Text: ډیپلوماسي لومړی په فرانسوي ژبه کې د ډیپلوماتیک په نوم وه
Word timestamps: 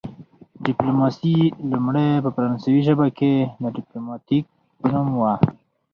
ډیپلوماسي 0.65 1.35
لومړی 1.71 2.09
په 2.23 2.29
فرانسوي 2.35 2.81
ژبه 2.87 3.07
کې 3.17 3.33
د 3.61 3.65
ډیپلوماتیک 3.77 4.43
په 4.79 4.85
نوم 4.93 5.07
وه 5.21 5.33